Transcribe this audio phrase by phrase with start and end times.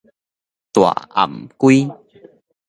[0.73, 1.95] 大頷胿